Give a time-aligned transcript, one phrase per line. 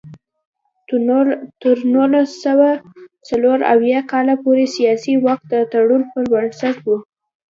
[1.61, 2.69] تر نولس سوه
[3.27, 6.87] څلور اویا کال پورې سیاسي واک د تړون پر بنسټ و.